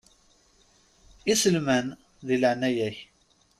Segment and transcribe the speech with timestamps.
[1.31, 1.87] Iselman,
[2.25, 2.97] di leɛnaya-k.